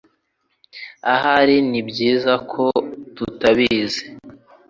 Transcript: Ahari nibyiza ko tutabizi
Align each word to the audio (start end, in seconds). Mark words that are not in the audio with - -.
Ahari 1.13 1.55
nibyiza 1.69 2.33
ko 2.51 2.63
tutabizi 3.15 4.03